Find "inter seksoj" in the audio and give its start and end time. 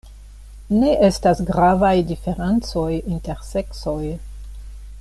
2.97-4.01